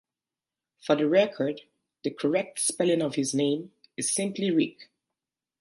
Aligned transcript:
For 0.83 0.95
the 0.95 1.07
record, 1.07 1.61
the 2.03 2.09
correct 2.09 2.57
spelling 2.57 3.03
of 3.03 3.13
his 3.13 3.35
name 3.35 3.71
is 3.95 4.11
simply 4.11 4.49
Rick. 4.49 4.89